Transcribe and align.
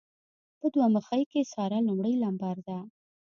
په 0.59 0.65
دوه 0.73 0.87
مخۍ 0.95 1.23
کې 1.31 1.49
ساره 1.53 1.79
لمړی 1.87 2.15
لمبر 2.23 2.57
ده. 2.67 2.79